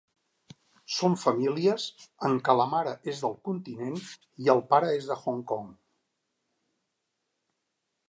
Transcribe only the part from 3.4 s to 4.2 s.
continent